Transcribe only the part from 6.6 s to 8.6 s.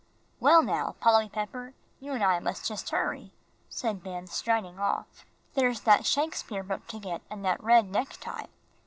book to get, and that red necktie."